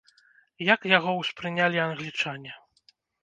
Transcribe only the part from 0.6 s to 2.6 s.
Як яго ўспрынялі англічане?